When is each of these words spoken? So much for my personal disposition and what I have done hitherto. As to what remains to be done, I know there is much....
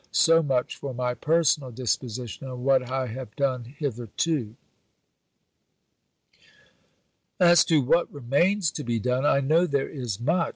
So 0.11 0.41
much 0.41 0.77
for 0.77 0.95
my 0.95 1.13
personal 1.13 1.69
disposition 1.69 2.47
and 2.47 2.63
what 2.63 2.89
I 2.89 3.05
have 3.05 3.35
done 3.35 3.65
hitherto. 3.65 4.55
As 7.39 7.63
to 7.65 7.81
what 7.81 8.11
remains 8.11 8.71
to 8.71 8.83
be 8.83 8.97
done, 8.99 9.27
I 9.27 9.41
know 9.41 9.67
there 9.67 9.87
is 9.87 10.19
much.... 10.19 10.49